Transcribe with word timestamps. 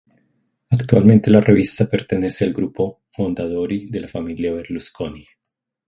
Actualmente 0.71 1.29
la 1.29 1.41
revista 1.41 1.85
pertenece 1.87 2.43
al 2.43 2.53
grupo 2.53 3.03
Mondadori 3.19 3.85
de 3.91 3.99
la 4.01 4.07
familia 4.07 4.51
Berlusconi. 4.51 5.23